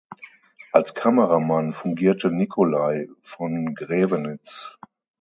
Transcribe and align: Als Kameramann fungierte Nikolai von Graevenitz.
Als 0.71 0.95
Kameramann 0.95 1.73
fungierte 1.73 2.31
Nikolai 2.31 3.07
von 3.21 3.75
Graevenitz. 3.75 4.79